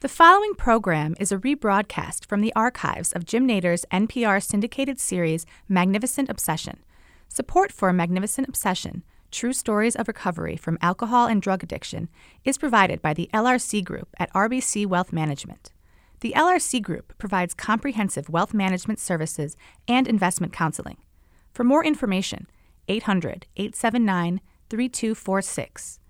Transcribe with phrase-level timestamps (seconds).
[0.00, 5.46] The following program is a rebroadcast from the archives of Jim Nayder's NPR syndicated series
[5.70, 6.80] Magnificent Obsession.
[7.28, 12.10] Support for Magnificent Obsession True Stories of Recovery from Alcohol and Drug Addiction
[12.44, 15.72] is provided by the LRC Group at RBC Wealth Management.
[16.20, 19.56] The LRC Group provides comprehensive wealth management services
[19.88, 20.98] and investment counseling.
[21.54, 22.48] For more information,
[22.86, 26.00] 800 879 3246.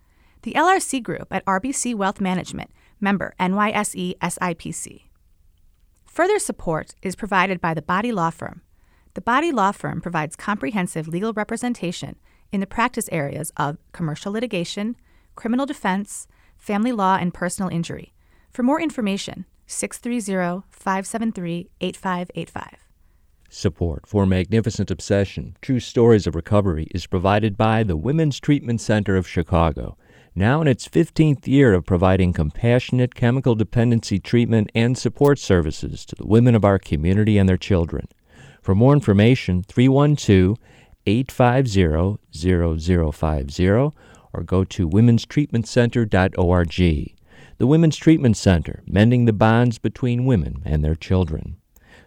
[0.42, 2.70] The LRC Group at RBC Wealth Management
[3.00, 5.02] member NYSE SIPC.
[6.04, 8.62] Further support is provided by the Body Law Firm.
[9.14, 12.16] The Body Law Firm provides comprehensive legal representation
[12.52, 14.96] in the practice areas of commercial litigation,
[15.34, 18.14] criminal defense, family law, and personal injury.
[18.50, 22.86] For more information, 630 573 8585.
[23.48, 29.16] Support for Magnificent Obsession True Stories of Recovery is provided by the Women's Treatment Center
[29.16, 29.96] of Chicago
[30.36, 36.14] now in its 15th year of providing compassionate chemical dependency treatment and support services to
[36.14, 38.06] the women of our community and their children.
[38.60, 40.58] For more information, 312
[41.06, 43.68] 850 0050
[44.32, 47.12] or go to womenstreatmentcenter.org.
[47.58, 51.56] The Women's Treatment Center, mending the bonds between women and their children.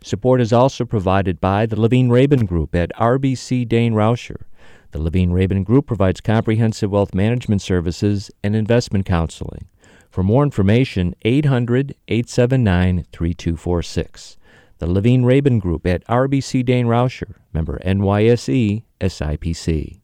[0.03, 4.43] Support is also provided by the Levine Rabin Group at RBC Dain Rauscher.
[4.91, 9.67] The Levine Rabin Group provides comprehensive wealth management services and investment counseling.
[10.09, 14.37] For more information, 800 879 3246.
[14.79, 19.99] The Levine Rabin Group at RBC Dain Rauscher, member NYSE SIPC.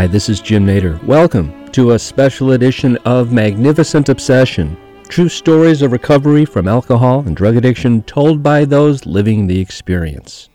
[0.00, 1.04] Hi, this is Jim Nayder.
[1.04, 4.74] Welcome to a special edition of Magnificent Obsession
[5.10, 10.48] True stories of recovery from alcohol and drug addiction told by those living the experience.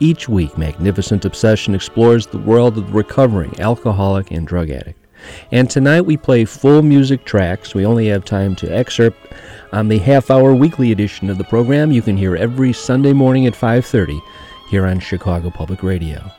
[0.00, 5.06] Each week, Magnificent Obsession explores the world of the recovering alcoholic and drug addict.
[5.52, 7.74] And tonight we play full music tracks.
[7.74, 9.18] We only have time to excerpt
[9.70, 13.54] on the half-hour weekly edition of the program you can hear every Sunday morning at
[13.54, 14.18] 5:30
[14.70, 16.32] here on Chicago Public Radio.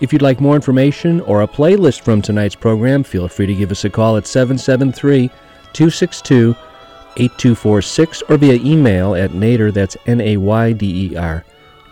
[0.00, 3.70] If you'd like more information or a playlist from tonight's program, feel free to give
[3.70, 5.28] us a call at 773
[5.72, 6.54] 262
[7.16, 11.44] 8246 or via email at Nayder, that's N A Y D E R,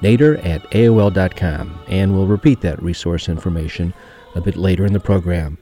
[0.02, 1.78] Nayder at AOL.com.
[1.88, 3.94] And we'll repeat that resource information
[4.34, 5.58] a bit later in the program.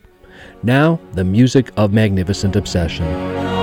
[0.62, 3.62] Now, the music of Magnificent Obsession.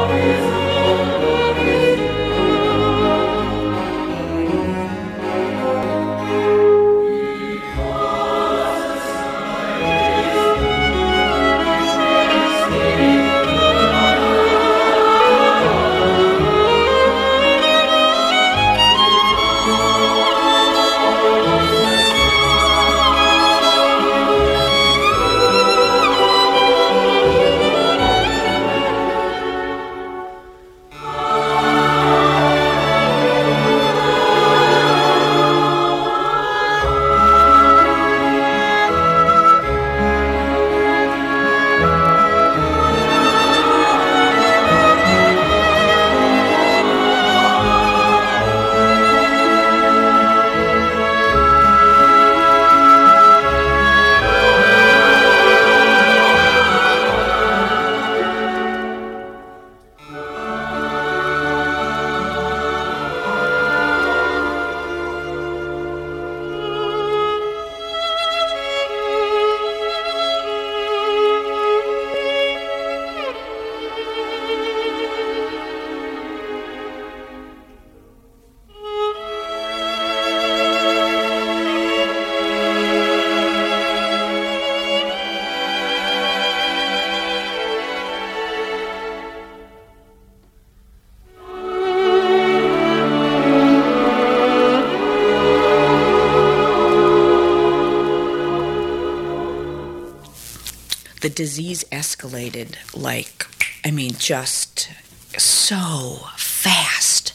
[101.40, 103.48] Disease escalated like,
[103.86, 104.90] I mean, just
[105.38, 107.34] so fast.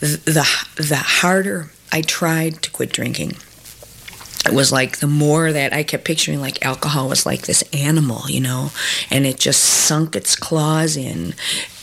[0.00, 0.42] The,
[0.76, 3.36] the, harder I tried to quit drinking,
[4.44, 8.28] it was like the more that I kept picturing like alcohol was like this animal,
[8.28, 8.72] you know,
[9.10, 11.32] and it just sunk its claws in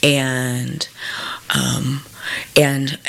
[0.04, 0.88] and
[1.56, 2.04] um,
[2.56, 3.00] and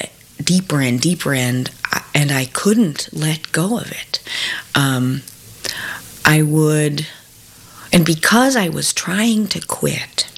[0.42, 1.70] deeper and deeper and
[2.14, 4.22] and I couldn't let go of it.
[4.74, 5.20] Um,
[6.24, 7.06] I would
[7.92, 10.28] and because I was trying to quit,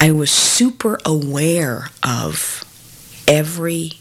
[0.00, 2.64] I was super aware of
[3.26, 3.92] every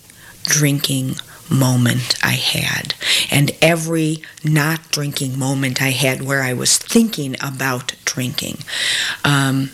[0.43, 1.15] drinking
[1.49, 2.93] moment I had
[3.31, 8.59] and every not drinking moment I had where I was thinking about drinking.
[9.23, 9.71] Um,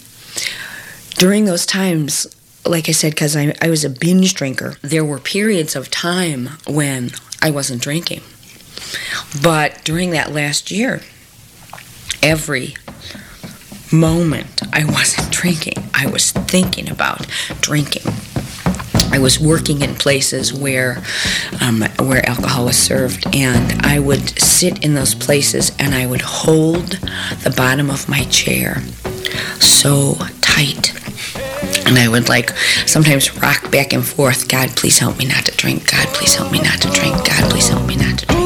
[1.15, 2.27] during those times,
[2.65, 6.50] like I said, because I, I was a binge drinker, there were periods of time
[6.65, 7.12] when
[7.42, 8.22] I wasn't drinking.
[9.42, 11.01] But during that last year,
[12.24, 12.75] every
[13.92, 17.27] moment I wasn't drinking, I was thinking about
[17.62, 18.12] drinking.
[19.12, 21.03] I was working in places where
[21.62, 26.22] um, where alcohol was served, and I would sit in those places and I would
[26.22, 27.00] hold
[27.44, 28.82] the bottom of my chair
[29.60, 30.94] so tight.
[31.86, 32.50] And I would like
[32.88, 34.48] sometimes rock back and forth.
[34.48, 35.92] God, please help me not to drink.
[35.92, 37.15] God, please help me not to drink.
[37.18, 38.42] God, please help me not to drink.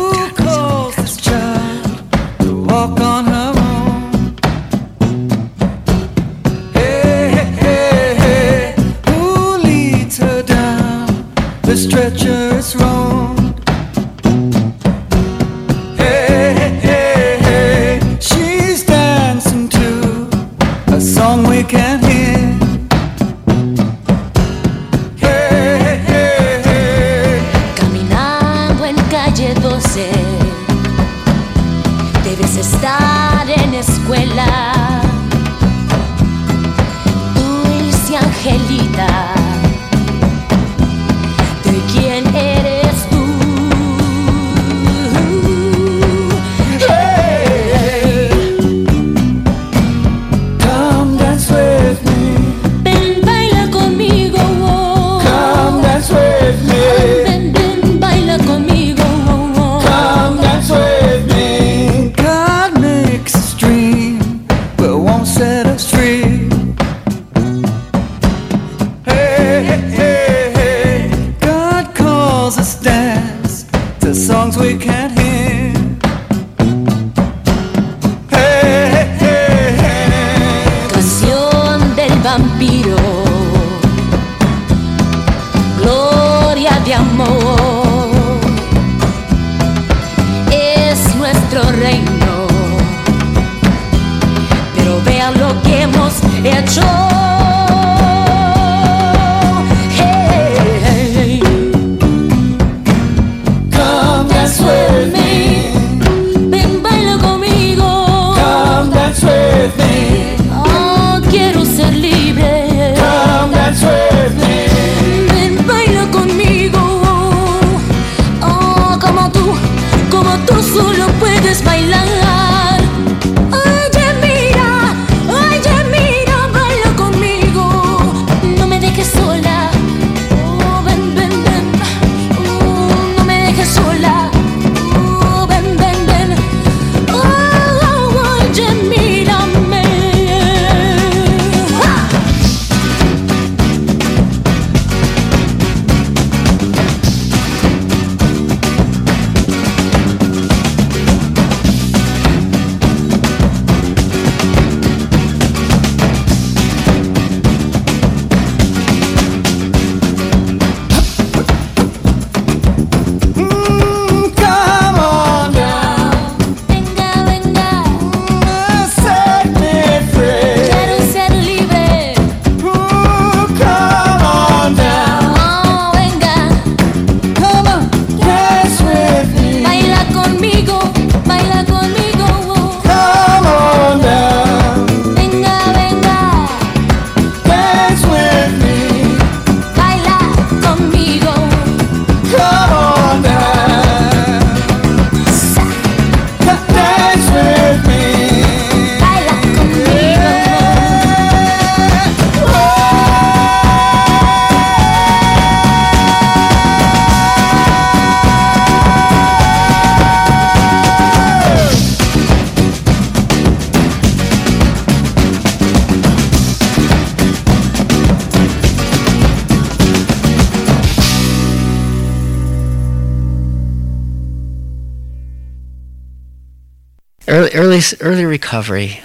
[227.57, 229.01] Early early recovery.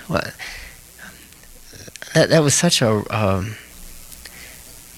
[2.14, 3.56] That that was such a um,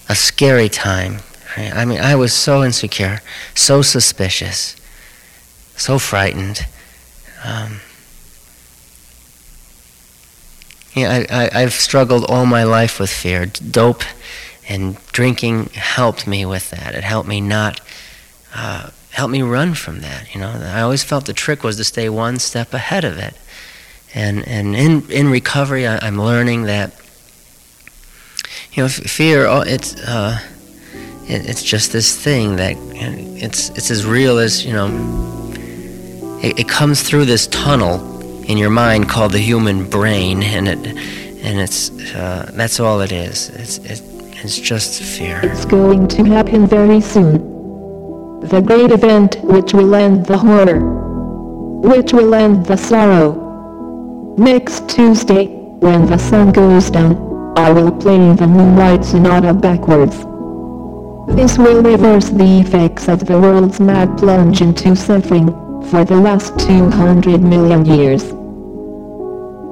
[0.09, 1.19] a scary time.
[1.57, 1.73] Right?
[1.73, 3.21] I mean, I was so insecure,
[3.53, 4.75] so suspicious,
[5.75, 6.67] so frightened.
[7.43, 7.79] Um,
[10.93, 13.45] yeah, I, I, I've struggled all my life with fear.
[13.45, 14.03] Dope
[14.67, 16.95] and drinking helped me with that.
[16.95, 17.79] It helped me not
[18.53, 20.33] uh, help me run from that.
[20.33, 23.35] You know, I always felt the trick was to stay one step ahead of it.
[24.15, 26.91] And and in in recovery, I, am learning that
[28.71, 29.45] you know fear.
[29.45, 30.39] Oh, it's uh,
[31.27, 34.87] it, it's just this thing that it's it's as real as you know.
[36.41, 37.95] It, it comes through this tunnel
[38.43, 40.87] in your mind called the human brain, and it
[41.43, 43.49] and it's uh, that's all it is.
[43.49, 44.01] It's it,
[44.43, 45.41] it's just fear.
[45.43, 47.55] It's going to happen very soon
[48.49, 50.79] the great event which will end the horror,
[51.81, 53.44] which will end the sorrow.
[54.37, 55.47] Next Tuesday,
[55.79, 57.15] when the sun goes down,
[57.57, 60.17] I will play the Moonlight Sonata backwards.
[61.37, 65.47] This will reverse the effects of the world's mad plunge into suffering
[65.89, 68.25] for the last 200 million years.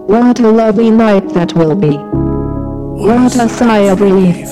[0.08, 1.98] What a lovely night that will be.
[1.98, 4.48] What a sigh of relief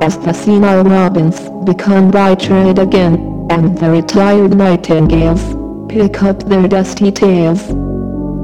[0.00, 5.56] as the senile robins become bright-red again and the retired nightingales
[5.88, 7.72] pick up their dusty tails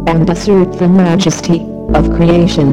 [0.06, 1.60] and assert the majesty
[1.94, 2.68] of creation.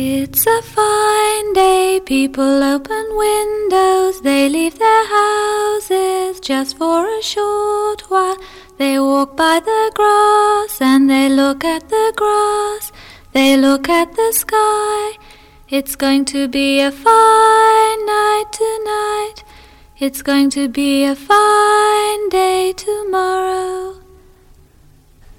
[0.00, 8.02] It's a fine day, people open windows, they leave their houses just for a short
[8.08, 8.38] while.
[8.78, 12.92] They walk by the grass and they look at the grass.
[13.32, 15.18] They look at the sky.
[15.70, 19.44] It's going to be a fine night tonight.
[19.98, 24.00] It's going to be a fine day tomorrow.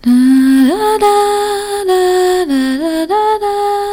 [0.03, 1.83] Da, da,
[3.37, 3.88] da,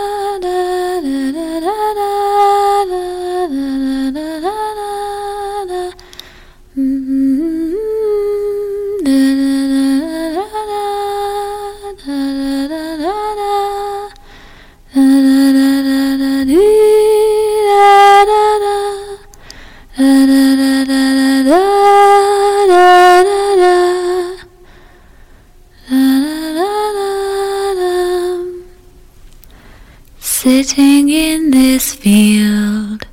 [30.66, 33.06] Sitting in this field,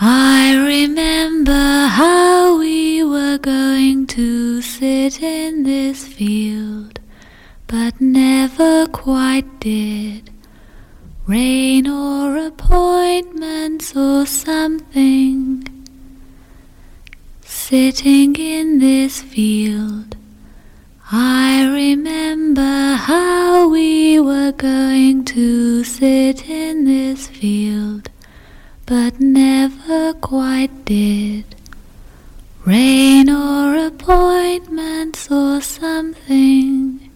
[0.00, 6.98] I remember how we were going to sit in this field,
[7.66, 10.30] but never quite did.
[11.26, 15.68] Rain or appointments or something.
[17.42, 20.16] Sitting in this field,
[21.12, 28.10] I remember how we were going to sit in this field,
[28.86, 31.56] but never quite did.
[32.64, 37.10] Rain or appointments or something.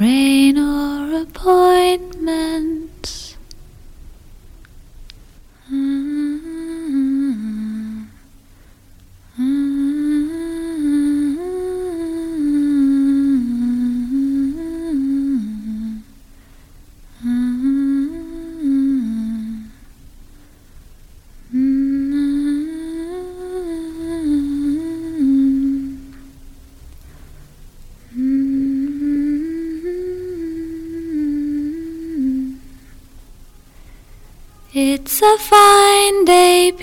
[0.00, 2.93] Rain or appointments.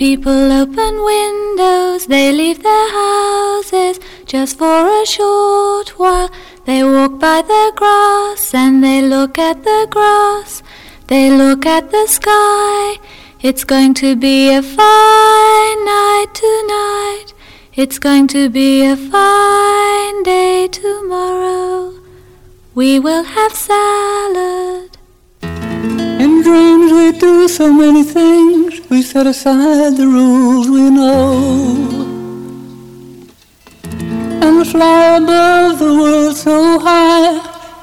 [0.02, 6.28] People open windows, they leave their houses just for a short while.
[6.66, 10.64] They walk by the grass and they look at the grass,
[11.06, 12.96] they look at the sky.
[13.42, 17.28] It's going to be a fine night tonight,
[17.74, 21.94] it's going to be a fine day tomorrow.
[22.74, 24.98] We will have salad.
[26.24, 31.32] In dreams we do so many things, we set aside the rules we know.
[34.46, 37.32] And fly above the world so high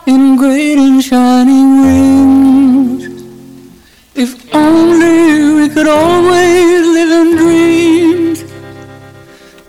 [0.05, 3.03] in great and shining wings.
[4.13, 8.39] If only we could always live in dreams.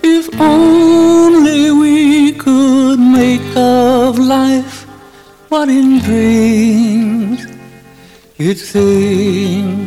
[0.02, 4.84] If only we could make of life
[5.48, 7.40] what in dreams
[8.36, 9.79] it seems.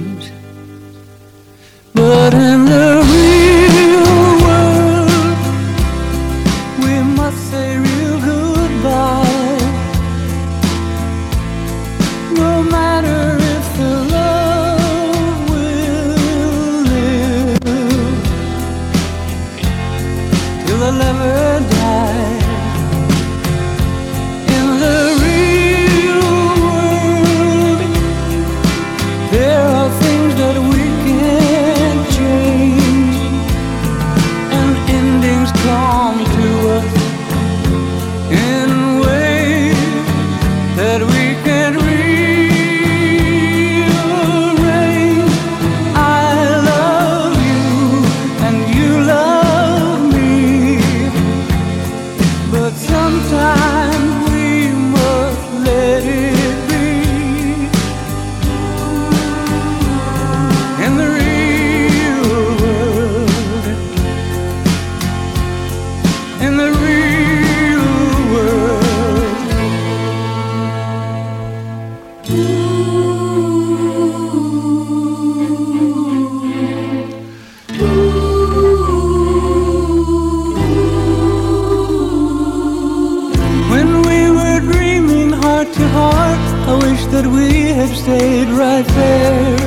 [87.88, 89.58] Had stayed right there.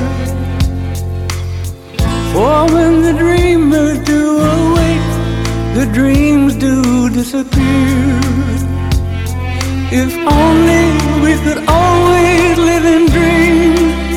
[2.32, 5.10] For when the dreamers do awake,
[5.78, 8.20] the dreams do disappear.
[10.02, 10.84] If only
[11.24, 14.12] we could always live in dreams.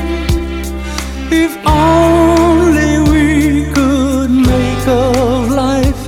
[1.44, 3.26] If only we
[3.74, 6.02] could make of life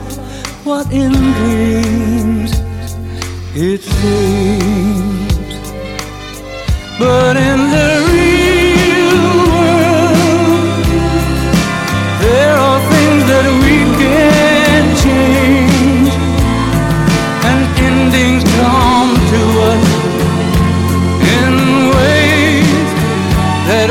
[0.65, 2.51] what in dreams
[3.53, 4.90] it seems.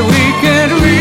[0.06, 0.99] We can't rearrange.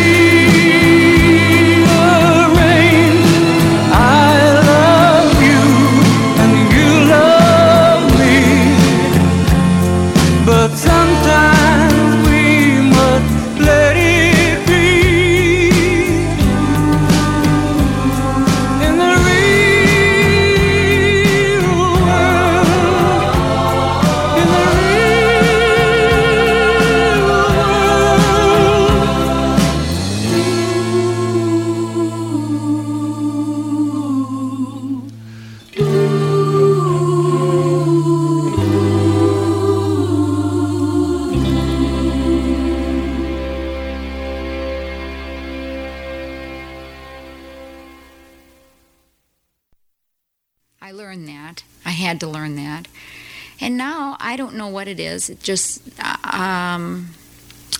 [54.79, 55.29] What it is.
[55.29, 57.09] It just, uh, um,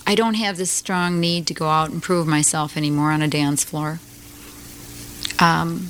[0.06, 3.28] I don't have this strong need to go out and prove myself anymore on a
[3.28, 4.00] dance floor.
[5.38, 5.88] Um,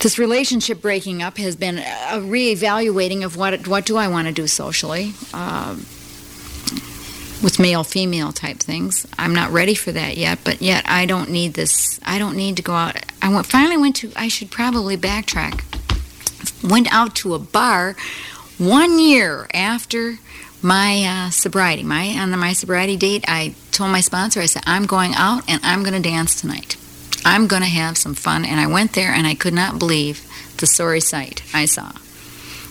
[0.00, 4.34] this relationship breaking up has been a reevaluating of what what do I want to
[4.34, 5.12] do socially.
[5.32, 5.76] Uh,
[7.40, 9.06] with male female type things.
[9.18, 12.00] I'm not ready for that yet, but yet I don't need this.
[12.02, 12.96] I don't need to go out.
[13.20, 15.62] I went, finally went to, I should probably backtrack.
[16.68, 17.96] Went out to a bar
[18.58, 20.18] one year after
[20.62, 21.82] my uh, sobriety.
[21.82, 25.60] My on my sobriety date, I told my sponsor, I said, I'm going out and
[25.62, 26.76] I'm going to dance tonight.
[27.24, 28.44] I'm going to have some fun.
[28.44, 30.26] And I went there and I could not believe
[30.58, 31.92] the sorry sight I saw.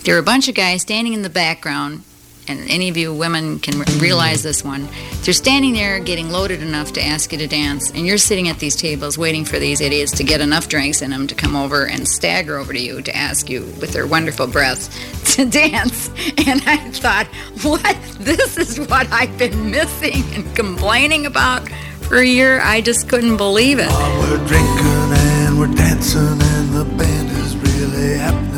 [0.03, 2.03] There were a bunch of guys standing in the background
[2.47, 4.87] and any of you women can realize this one.
[5.21, 8.59] They're standing there getting loaded enough to ask you to dance, and you're sitting at
[8.59, 11.87] these tables waiting for these idiots to get enough drinks in them to come over
[11.87, 14.89] and stagger over to you to ask you with their wonderful breath
[15.35, 16.09] to dance.
[16.47, 17.27] And I thought,
[17.61, 17.97] what?
[18.19, 21.67] This is what I've been missing and complaining about
[22.03, 22.61] for a year.
[22.61, 23.89] I just couldn't believe it.
[23.89, 28.52] We're drinking and we're dancing, and the band is really the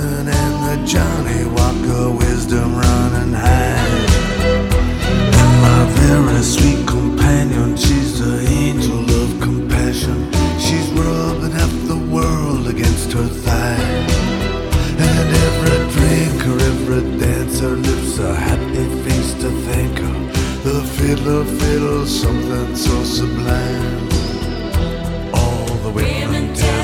[0.86, 3.76] Johnny Walker wisdom running high.
[5.42, 10.32] And my very sweet companion, she's the angel of compassion.
[10.60, 13.80] She's rubbing half the world against her thigh.
[15.08, 20.18] And every drinker, every dancer lifts a happy face to thank her.
[20.64, 24.08] The fiddler fiddles something so sublime.
[25.34, 26.75] All the women tear their blouses off,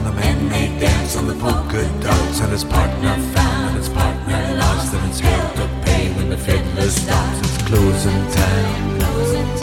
[0.00, 2.40] and the men they dance on the polka dots.
[2.40, 6.38] And his partner found, and his partner lost, and it's hell to pay when the
[6.38, 7.38] fiddler stops.
[7.40, 9.00] It's closing time.
[9.00, 9.59] Yeah,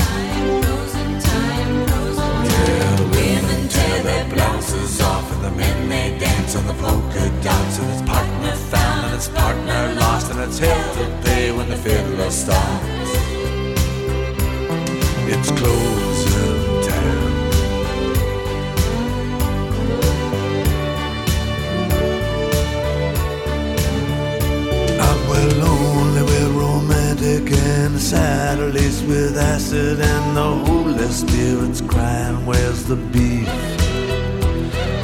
[32.88, 33.50] the beef?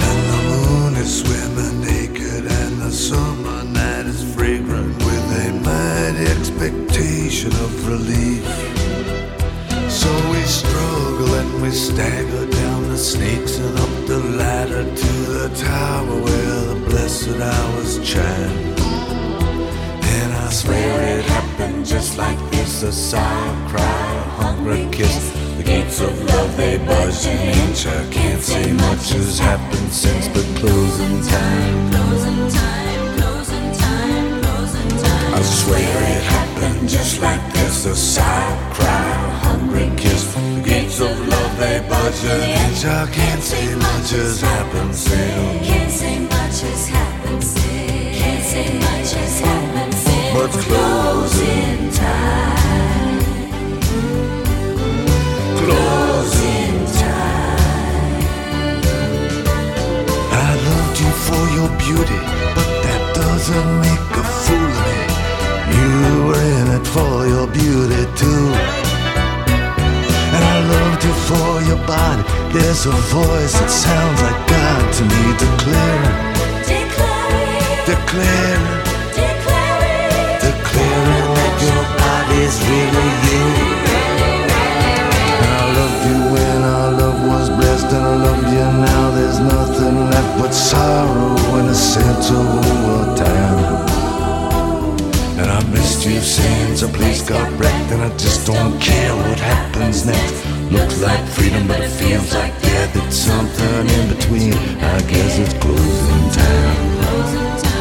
[0.07, 6.31] And the moon is swimming naked, and the summer night is fragrant with a mighty
[6.31, 8.45] expectation of relief.
[9.91, 15.49] So we struggle and we stagger down the snakes and up the ladder to the
[15.53, 18.75] tower where the blessed hours chime.
[20.15, 25.52] And I swear it happened just like this a sigh, a cry, a hungry kiss.
[25.63, 27.87] The gates of love they budge an inch.
[27.87, 31.91] I can't say much has happened since but closing time.
[31.91, 35.33] Closing time, closing time, closing time.
[35.33, 40.33] I swear it happened just like this a a cry, a hungry kiss.
[40.33, 42.83] The gates of love they budge an inch.
[42.83, 45.67] I can't say much has happened since.
[45.67, 48.17] Can't say much has happened since.
[48.19, 50.33] Can't say much has happened since.
[50.35, 52.62] But closing time.
[61.63, 62.19] Your beauty,
[62.55, 64.99] but that doesn't make a fool of me.
[65.79, 65.93] You
[66.27, 68.45] were in it for your beauty too.
[70.35, 72.23] And I loved you for your body.
[72.53, 76.17] There's a voice that sounds like God to me, declaring,
[76.73, 78.63] declaring, declaring
[80.43, 83.52] that your body's really you.
[87.93, 89.11] I love you now.
[89.11, 93.87] There's nothing left but sorrow and a sense of overtime.
[95.39, 99.39] And I missed you since a place got wrecked, and I just don't care what
[99.39, 100.45] happens next.
[100.71, 102.95] Looks like freedom, but it feels like death.
[102.95, 104.53] It's something in between.
[104.53, 107.72] I guess it's closing time.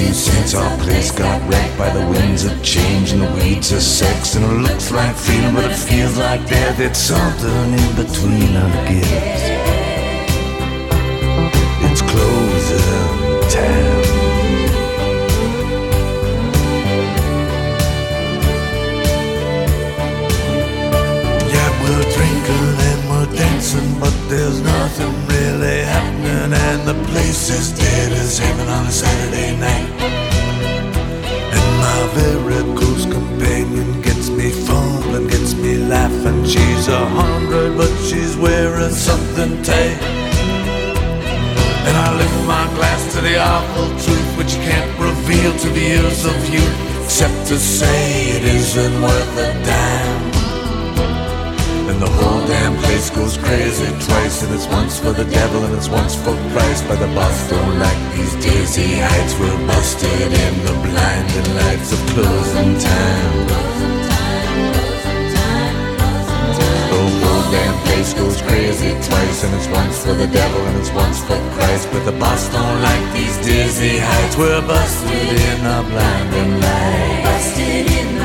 [0.00, 3.82] You since our place got wrecked by the winds of change and the weeds of
[3.82, 4.34] sex.
[4.34, 6.80] And it looks like freedom, but it feels like death.
[6.80, 9.42] It's something in between, I guess.
[11.86, 12.80] It's closing
[13.50, 14.00] time.
[21.52, 27.72] Yeah, we're drinking and we're dancing, but there's nothing really happening, and the place is
[27.72, 29.39] dead as heaven on a Saturday
[46.04, 50.30] of youth, except to say it isn't worth a dime.
[51.90, 55.74] And the whole damn place goes crazy twice, and it's once for the devil and
[55.74, 56.84] it's once for Christ.
[56.88, 59.38] But the boss don't like these dizzy heights.
[59.38, 63.99] We're busted in the blinding lights of closing time.
[68.00, 71.88] Place goes crazy twice, and it's once for the devil and it's once for Christ.
[71.92, 74.36] But the boss don't like these dizzy heights.
[74.36, 77.24] We're busted in the blinding lights.
[77.28, 78.19] Busted in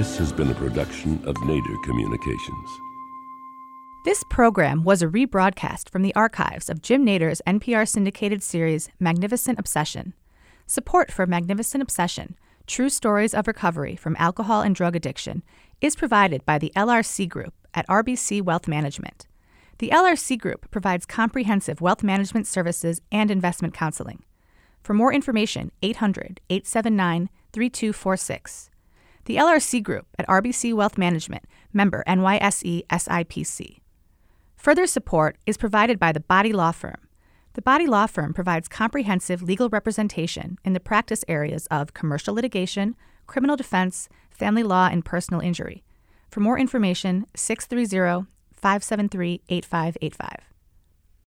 [0.00, 2.70] This has been a production of Nayder Communications.
[4.06, 9.58] This program was a rebroadcast from the archives of Jim Nayder's NPR syndicated series Magnificent
[9.58, 10.14] Obsession.
[10.66, 12.34] Support for Magnificent Obsession
[12.66, 15.42] True Stories of Recovery from Alcohol and Drug Addiction
[15.82, 19.26] is provided by the LRC Group at RBC Wealth Management.
[19.80, 24.22] The LRC Group provides comprehensive wealth management services and investment counseling.
[24.82, 28.70] For more information, 800 879 3246.
[29.26, 33.80] The LRC Group at RBC Wealth Management, member NYSE SIPC.
[34.56, 37.08] Further support is provided by the Body Law Firm.
[37.52, 42.96] The Body Law Firm provides comprehensive legal representation in the practice areas of commercial litigation,
[43.26, 45.84] criminal defense, family law, and personal injury.
[46.30, 50.49] For more information, 630 573 8585.